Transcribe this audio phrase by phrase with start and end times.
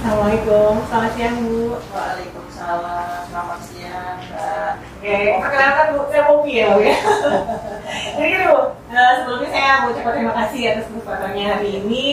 [0.00, 1.76] Assalamualaikum, selamat siang Bu.
[1.92, 4.72] Waalaikumsalam, selamat siang Mbak.
[4.96, 6.96] Oke, perkenalkan Bu, saya Popi ya Bu ya.
[8.16, 8.56] Jadi Bu,
[8.96, 12.04] eh, sebelumnya saya mau ucapkan terima kasih atas kesempatannya hari ini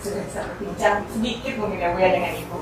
[0.00, 2.58] sudah bisa berbincang sedikit mungkin ya Bu ya dengan Ibu.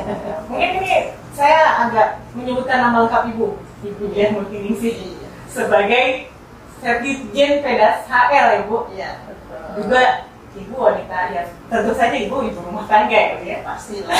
[0.48, 0.92] mungkin ini
[1.36, 3.48] saya agak menyebutkan nama lengkap Ibu,
[3.92, 6.32] Ibu Dian Multiningsih Iya, sebagai
[6.80, 8.88] Sekjen Pedas HR ya Bu.
[8.88, 9.84] iya, betul.
[9.84, 10.27] Juga
[10.58, 13.58] Ibu wanita yang tentu saja Ibu ibu rumah tangga ya Bu ya.
[13.62, 14.14] Pastilah.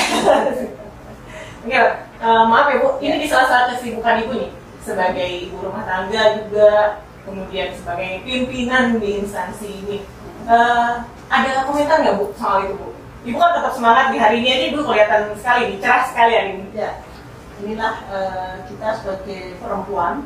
[1.66, 4.51] Oke, eh, maaf ya Bu, ini di salah satu kesibukan Ibu nih
[4.88, 9.98] sebagai ibu rumah tangga juga, kemudian sebagai pimpinan di instansi ini.
[10.48, 10.93] Eh,
[11.29, 12.88] ada komentar nggak Bu soal itu Bu?
[13.29, 16.51] Ibu kan tetap semangat di hari ini aja Ibu kelihatan sekali nih, cerah sekali hari
[16.57, 16.66] ini.
[16.73, 16.91] Ya,
[17.60, 20.24] inilah eh, kita sebagai perempuan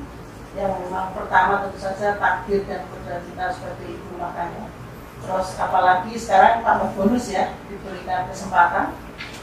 [0.53, 4.82] yang memang pertama tentu saja takdir dan kodrat kita sebagai ibu rumah tangga.
[5.23, 8.91] Terus apalagi sekarang tambah bonus ya diberikan kesempatan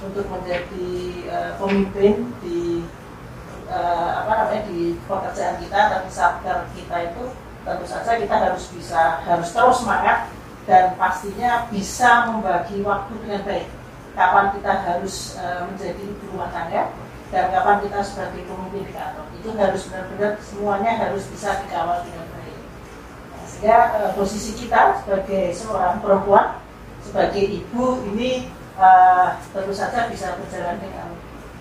[0.03, 0.89] untuk menjadi
[1.27, 2.83] eh, pemimpin di
[3.71, 7.23] eh, apa namanya di pekerjaan kita dan satker kita itu
[7.63, 10.31] tentu saja kita harus bisa harus terus semangat
[10.67, 13.67] dan pastinya bisa membagi waktu dengan baik.
[14.19, 16.91] Kapan kita harus eh, menjadi ibu rumah tangga
[17.29, 22.25] dan kapan kita sebagai pemimpin di kantor itu harus benar-benar semuanya harus bisa dikawal dengan
[23.49, 26.61] sehingga eh, posisi kita sebagai seorang perempuan,
[27.01, 28.45] sebagai ibu ini
[28.77, 31.09] eh, tentu saja bisa berjalan dengan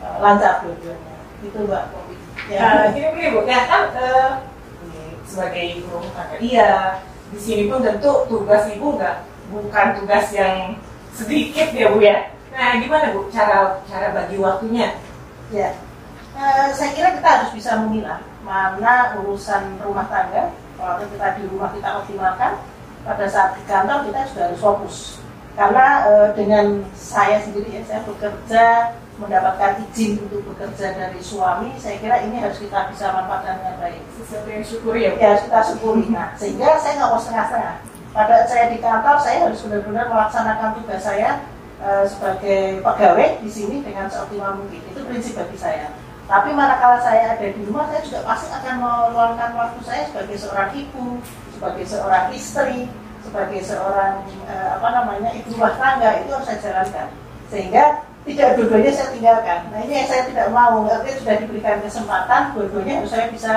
[0.04, 1.16] eh, lancar dua-duanya.
[1.40, 2.14] Itu Mbak Popi.
[2.52, 3.90] Ya, gini gini Bu, ya kan
[4.88, 7.02] ini sebagai ibu rumah tangga iya,
[7.34, 9.16] di sini pun tentu tugas Ibu nggak
[9.52, 10.76] bukan tugas yang
[11.12, 12.30] sedikit ya Bu ya.
[12.54, 14.96] Nah, gimana Bu cara cara bagi waktunya?
[15.48, 15.72] Ya,
[16.38, 20.54] Eh, saya kira kita harus bisa memilah mana urusan rumah tangga.
[20.78, 22.52] Kalau kita di rumah kita optimalkan,
[23.02, 24.96] pada saat di kantor kita sudah harus fokus.
[25.58, 31.98] Karena eh, dengan saya sendiri ya, saya bekerja mendapatkan izin untuk bekerja dari suami, saya
[31.98, 33.98] kira ini harus kita bisa manfaatkan dengan baik.
[34.14, 35.12] Sesuatu yang syukuri ya.
[35.18, 36.06] Ya kita syukuri.
[36.14, 37.76] Nah, sehingga saya nggak mau setengah-setengah.
[38.14, 41.30] Pada saya di kantor, saya harus benar-benar melaksanakan tugas saya
[41.82, 44.78] eh, sebagai pegawai di sini dengan seoptimal mungkin.
[44.94, 45.90] Itu prinsip bagi saya.
[46.28, 50.70] Tapi manakala saya ada di rumah, saya juga pasti akan meluangkan waktu saya sebagai seorang
[50.76, 51.24] ibu,
[51.56, 52.92] sebagai seorang istri,
[53.24, 57.08] sebagai seorang eh, apa namanya ibu rumah tangga itu harus saya jalankan.
[57.48, 59.60] Sehingga tidak dua-duanya saya tinggalkan.
[59.72, 60.84] Nah ini yang saya tidak mau.
[60.84, 63.52] Artinya sudah diberikan kesempatan, dua-duanya harus saya bisa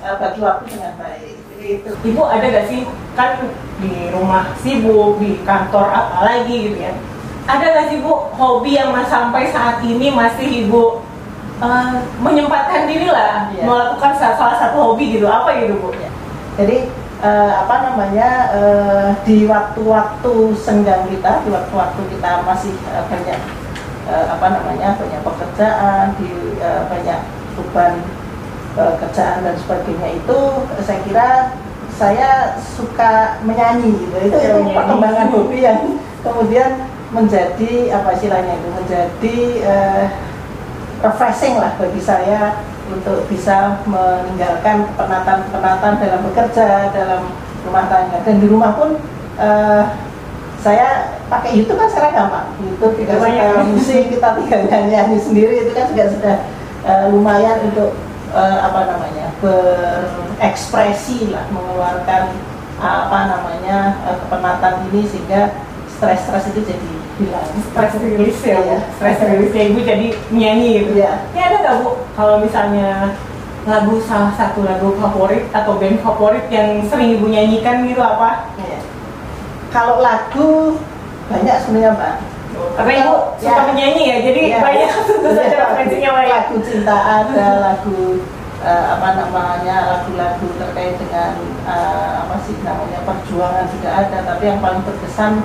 [0.00, 1.36] eh, bagi waktu dengan baik.
[1.60, 1.92] Itu.
[1.92, 2.84] Ibu ada gak sih
[3.16, 3.40] kan
[3.80, 6.92] di rumah sibuk di kantor apalagi gitu ya?
[7.44, 11.00] Ada gak sih Bu hobi yang sampai saat ini masih Ibu
[11.56, 13.62] eh, menyempatkan diri lah Iya.
[13.64, 15.94] melakukan sa- salah satu hobi gitu apa gitu Bu?
[15.94, 16.10] Ya.
[16.54, 16.86] Jadi
[17.20, 23.38] eh, apa namanya eh, di waktu-waktu senggang kita, di waktu-waktu kita masih eh, banyak
[24.06, 27.20] eh, apa namanya banyak pekerjaan, di eh, banyak
[27.54, 27.94] beban
[28.74, 30.38] eh, kerjaan dan sebagainya itu
[30.80, 31.28] saya kira
[31.94, 34.16] saya suka menyanyi gitu.
[34.20, 34.74] Itu, Ya, itu menyanyi.
[34.74, 35.80] perkembangan hobi yang
[36.20, 36.70] kemudian
[37.08, 40.04] menjadi apa istilahnya itu menjadi eh,
[41.02, 47.22] refreshing lah bagi saya untuk bisa meninggalkan kepenatan-kepenatan dalam bekerja, dalam
[47.64, 48.18] rumah tangga.
[48.22, 49.00] Dan di rumah pun
[49.40, 49.82] eh,
[50.60, 52.46] saya pakai YouTube kan sekarang gampang.
[52.60, 53.52] YouTube kita Banyak.
[53.52, 56.36] suka musik, kita tinggal nyanyi sendiri itu kan juga sudah
[56.88, 57.96] eh, lumayan untuk
[58.32, 62.32] eh, apa namanya berekspresi lah, mengeluarkan
[62.80, 63.76] apa namanya
[64.08, 65.56] eh, kepenatan ini sehingga
[65.88, 67.48] stres-stres itu jadi hilang.
[67.70, 68.64] Stress release ya Bu?
[68.66, 68.78] Iya.
[68.98, 71.12] Stress release Ibu jadi nyanyi gitu Iya.
[71.34, 73.14] Ini ada gak Bu kalau misalnya
[73.64, 78.50] lagu salah satu lagu favorit atau band favorit yang sering Ibu nyanyikan gitu apa?
[78.58, 78.78] Iya.
[79.70, 80.78] Kalau lagu
[81.26, 82.14] banyak sebenarnya mbak.
[82.78, 83.50] Karena Ibu Ya.
[83.50, 84.58] suka menyanyi ya, jadi Iya.
[84.62, 87.98] banyak tentu saja referensinya banyak Lagu cinta ada, lagu
[88.62, 91.34] eh, apa namanya lagu-lagu terkait dengan
[91.66, 94.18] eh, apa sih namanya perjuangan juga ada.
[94.22, 95.42] Tapi yang paling berkesan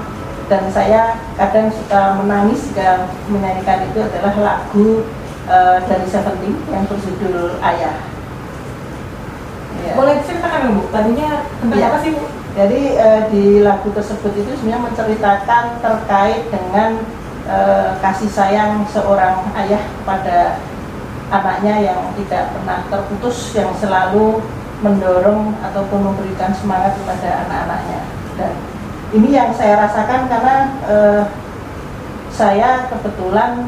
[0.50, 5.06] dan saya kadang suka menangis jika menyanyikan itu adalah lagu
[5.46, 8.02] eh, dari Seventeen yang berjudul Ayah.
[9.80, 9.94] Iya.
[9.94, 10.84] Boleh diceritakan Bu?
[10.92, 11.88] Lagunya tentang Iya.
[11.94, 12.26] apa sih Bu?
[12.58, 16.98] Jadi eh, di lagu tersebut itu sebenarnya menceritakan terkait dengan
[17.46, 20.58] eh, kasih sayang seorang ayah kepada
[21.30, 24.42] anaknya yang tidak pernah terputus, yang selalu
[24.82, 28.02] mendorong ataupun memberikan semangat kepada anak-anaknya.
[28.34, 28.54] Dan
[29.10, 31.24] ini yang saya rasakan karena eh,
[32.30, 33.66] saya kebetulan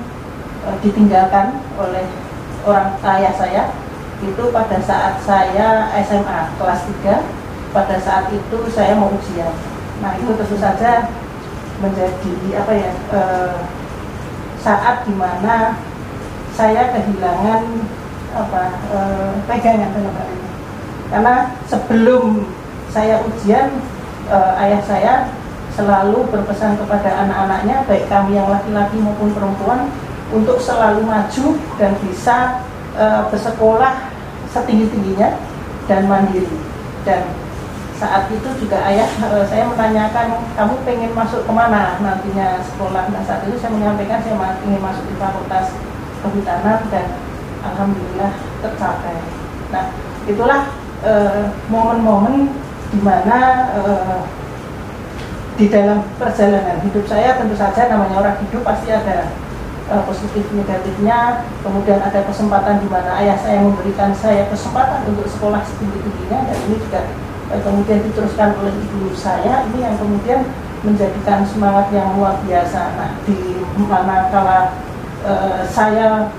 [0.67, 2.05] eh, ditinggalkan oleh
[2.65, 3.63] orang ayah saya.
[4.21, 9.49] Itu pada saat saya SMA kelas 3 pada saat itu saya mau ujian.
[10.03, 11.09] Nah itu tentu saja
[11.81, 13.57] menjadi apa ya eh,
[14.61, 15.73] saat di mana
[16.53, 17.63] saya kehilangan
[18.31, 18.99] apa e,
[19.49, 20.49] pegangan hal ini.
[21.09, 21.35] Karena
[21.67, 22.47] sebelum
[22.93, 23.81] saya ujian
[24.31, 25.13] e, ayah saya
[25.75, 29.91] selalu berpesan kepada anak-anaknya baik kami yang laki-laki maupun perempuan
[30.31, 31.45] untuk selalu maju
[31.75, 32.63] dan bisa
[32.95, 34.07] e, bersekolah
[34.51, 35.35] setinggi-tingginya
[35.91, 36.55] dan mandiri.
[37.03, 37.27] Dan
[37.99, 43.11] saat itu juga ayah e, saya menanyakan kamu pengen masuk ke mana nantinya sekolah?
[43.11, 45.75] Nah saat itu saya menyampaikan saya ingin masuk di fakultas
[46.23, 47.05] kehutanan dan
[47.61, 48.31] alhamdulillah
[48.63, 49.17] tercapai.
[49.73, 49.89] Nah
[50.29, 50.69] itulah
[51.65, 52.60] momen-momen di
[52.99, 53.81] mana e,
[55.55, 59.31] di dalam perjalanan hidup saya tentu saja namanya orang hidup pasti ada
[59.93, 61.45] uh, positif negatifnya.
[61.61, 66.57] Kemudian ada kesempatan di mana ayah saya memberikan saya kesempatan untuk sekolah setinggi tingginya dan
[66.65, 67.01] ini juga
[67.51, 69.67] Eh, kemudian diteruskan oleh ibu saya.
[69.67, 70.47] Ini yang kemudian
[70.87, 72.95] menjadikan semangat yang luar biasa.
[72.95, 73.35] Nah di
[73.75, 74.59] mana kala
[75.27, 76.31] uh, saya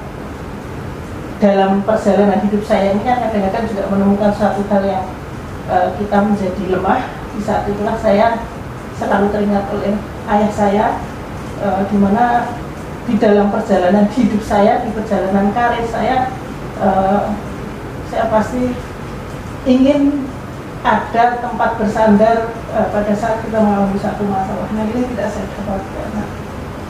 [1.37, 5.05] dalam perjalanan hidup saya ini kan kadang-kadang juga menemukan suatu hal yang
[5.73, 7.01] uh, kita menjadi lemah
[7.33, 8.45] di saat itulah saya
[9.01, 9.97] selalu teringat oleh
[10.29, 10.87] ayah saya
[11.65, 12.53] uh, di mana
[13.09, 16.29] di dalam perjalanan hidup saya di perjalanan karir saya
[16.79, 17.33] uh,
[18.13, 18.77] saya pasti
[19.65, 20.29] ingin
[20.83, 24.67] ada tempat bersandar uh, pada saat kita mengalami satu masalah.
[24.75, 26.09] Nah ini tidak saya dapatkan.
[26.19, 26.29] Nah,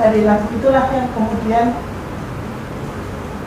[0.00, 1.76] dari lagu itulah yang kemudian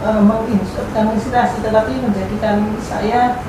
[0.06, 3.42] uh, menginspirasi, tetapi menjadikan saya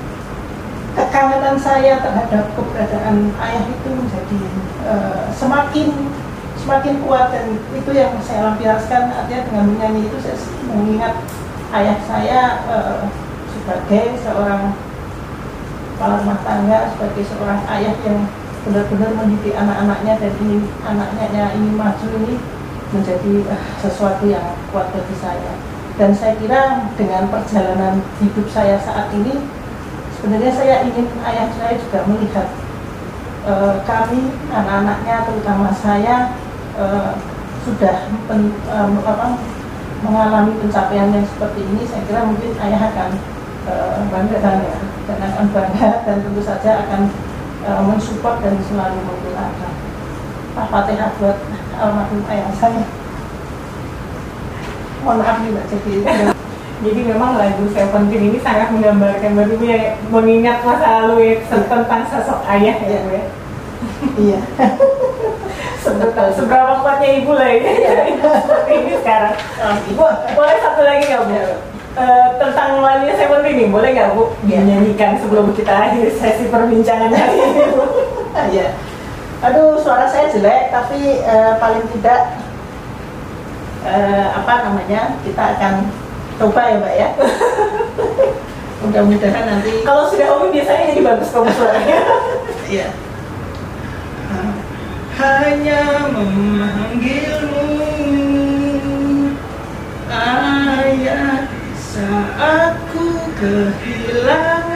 [0.96, 4.40] kekangenan saya terhadap keberadaan ayah itu menjadi
[4.88, 5.92] uh, semakin
[6.56, 9.12] semakin kuat dan itu yang saya lampiaskan.
[9.12, 10.36] Artinya dengan menyanyi itu saya
[10.72, 11.14] mengingat
[11.76, 13.04] ayah saya uh,
[13.52, 14.72] sebagai seorang
[15.94, 18.24] kepala rumah tangga sebagai seorang ayah yang
[18.64, 22.34] benar-benar mendidik anak-anaknya dan ini anaknya ingin maju ini
[22.90, 25.52] menjadi uh, sesuatu yang kuat bagi saya.
[25.96, 29.55] Dan saya kira dengan perjalanan hidup saya saat ini
[30.26, 32.50] sebenarnya saya ingin ayah saya juga melihat
[33.46, 36.34] uh, kami anak-anaknya terutama saya
[36.74, 37.14] uh,
[37.62, 39.38] sudah pen, uh, apa,
[40.02, 43.10] mengalami pencapaian yang seperti ini saya kira mungkin ayah akan
[43.70, 47.06] uh, bangga ya dan akan bangga dan tentu saja akan
[47.62, 49.72] uh, mensupport dan selalu menggunakan
[50.58, 51.38] Pak Fatihah buat
[51.78, 52.82] almarhum ayah saya.
[55.06, 55.94] Mohon maaf nih Mbak jadi
[56.84, 62.44] jadi memang lagu Seventeen ini sangat menggambarkan bagi ya mengingat masa lalu ya, tentang sosok
[62.52, 63.24] ayah ya Bu ya.
[64.16, 64.40] Iya.
[66.36, 67.62] Seberapa kuatnya ibu lah ya.
[68.44, 69.34] Seperti ini sekarang.
[69.88, 70.04] Ibu
[70.36, 71.36] boleh satu lagi nggak bu?
[71.96, 74.28] Uh, tentang Mania Seventeen nih, boleh nggak Bu?
[74.44, 74.60] Ya.
[74.60, 77.84] nyanyikan sebelum kita akhir sesi perbincangan hari ini Bu?
[78.52, 78.76] Iya.
[79.40, 82.36] Aduh, suara saya jelek, tapi uh, paling tidak
[83.80, 85.88] uh, apa namanya kita akan
[86.36, 87.08] coba ya Mbak ya.
[88.84, 89.82] Mudah-mudahan nanti.
[89.82, 91.98] Kalau sudah Umi biasanya jadi bagus kamu suaranya.
[92.68, 92.88] Iya.
[95.16, 97.64] Hanya memanggilmu
[100.12, 104.68] ayah saat ku kehilangan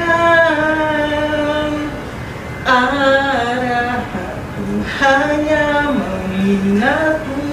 [2.64, 7.52] arah aku hanya mengingatmu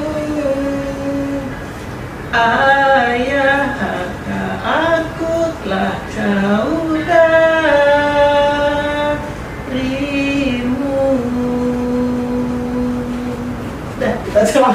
[2.31, 2.66] ayah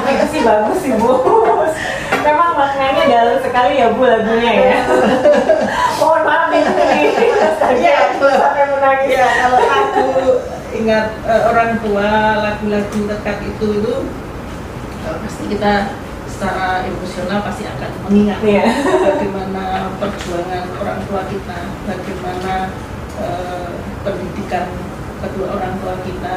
[0.01, 1.13] terima kasih bagus ibu
[2.23, 4.77] memang maknanya dalam sekali ya bu lagunya ya.
[5.99, 7.11] Mohon maaf ini.
[7.83, 9.09] Ya sampai menangis.
[9.11, 10.05] Ya kalau aku
[10.73, 12.09] ingat uh, orang tua
[12.41, 13.93] lagu-lagu dekat itu itu
[15.05, 15.73] uh, pasti kita
[16.25, 18.65] secara emosional pasti akan mengingat ya.
[19.13, 22.53] bagaimana perjuangan orang tua kita bagaimana
[23.19, 23.69] uh,
[24.01, 24.65] pendidikan
[25.23, 26.35] kedua orang tua kita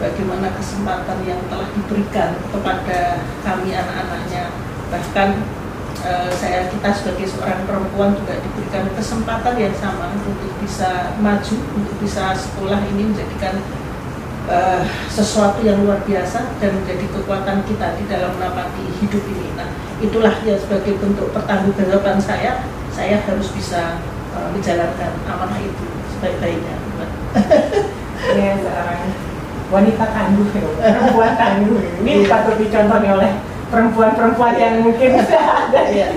[0.00, 4.48] bagaimana kesempatan yang telah diberikan kepada kami anak-anaknya.
[4.88, 5.28] Bahkan
[6.02, 11.94] uh, saya kita sebagai seorang perempuan juga diberikan kesempatan yang sama untuk bisa maju untuk
[12.00, 13.60] bisa sekolah ini menjadikan
[14.48, 19.52] uh, sesuatu yang luar biasa dan menjadi kekuatan kita di dalam menapati hidup ini.
[19.54, 19.68] Nah
[20.00, 22.64] itulah ya sebagai bentuk pertanggungjawaban saya.
[22.90, 24.02] Saya harus bisa
[24.34, 25.86] uh, menjalankan amanah itu
[26.18, 26.80] sebaik-baiknya
[28.60, 29.29] seorang
[29.70, 32.28] wanita tangguh ya, perempuan tangguh ini yeah.
[32.28, 33.32] patut dicontoh oleh
[33.70, 35.82] perempuan-perempuan yang mungkin ada.
[35.86, 36.08] Iya.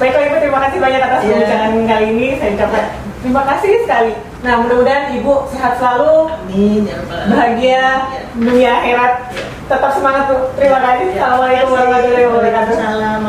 [0.00, 1.74] Baiklah Ibu, terima kasih banyak atas yeah.
[1.84, 2.26] kali ini.
[2.40, 2.84] Saya ucapkan
[3.20, 4.16] Terima kasih sekali.
[4.40, 6.96] Nah, mudah-mudahan Ibu sehat selalu, Amin ya
[7.28, 7.84] bahagia Ya.
[8.32, 9.12] dunia akhirat.
[9.68, 10.36] Tetap semangat, Bu.
[10.56, 11.12] Terima kasih.
[11.12, 11.28] Ya.
[11.28, 12.74] Assalamualaikum warahmatullahi wabarakatuh.
[12.80, 13.10] Waalaikumsalam.